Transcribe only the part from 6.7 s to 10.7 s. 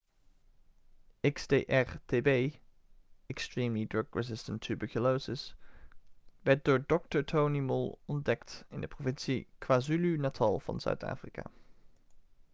dr. tony moll ontdekt in de provincie kwazulu-natal